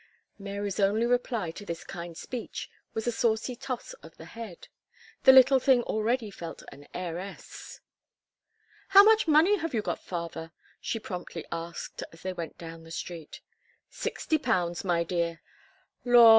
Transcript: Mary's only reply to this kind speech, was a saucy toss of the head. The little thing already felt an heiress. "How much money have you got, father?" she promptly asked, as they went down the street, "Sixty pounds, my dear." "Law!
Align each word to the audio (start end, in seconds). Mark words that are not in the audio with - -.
Mary's 0.39 0.79
only 0.79 1.05
reply 1.05 1.51
to 1.51 1.63
this 1.63 1.83
kind 1.83 2.17
speech, 2.17 2.71
was 2.95 3.05
a 3.05 3.11
saucy 3.11 3.55
toss 3.55 3.93
of 4.01 4.17
the 4.17 4.25
head. 4.25 4.67
The 5.25 5.31
little 5.31 5.59
thing 5.59 5.83
already 5.83 6.31
felt 6.31 6.63
an 6.71 6.87
heiress. 6.91 7.81
"How 8.87 9.03
much 9.03 9.27
money 9.27 9.57
have 9.57 9.75
you 9.75 9.83
got, 9.83 10.01
father?" 10.03 10.53
she 10.79 10.97
promptly 10.97 11.45
asked, 11.51 12.01
as 12.11 12.23
they 12.23 12.33
went 12.33 12.57
down 12.57 12.83
the 12.83 12.89
street, 12.89 13.41
"Sixty 13.91 14.39
pounds, 14.39 14.83
my 14.83 15.03
dear." 15.03 15.39
"Law! 16.03 16.29